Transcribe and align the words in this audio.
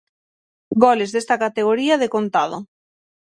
Goles 0.83 1.09
desta 1.11 1.35
categoría 1.43 2.01
decontado. 2.03 2.57